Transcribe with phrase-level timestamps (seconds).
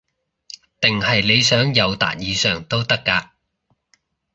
[0.79, 3.29] 定係你想友達以上都得㗎